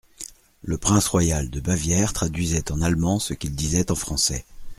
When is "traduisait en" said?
2.11-2.81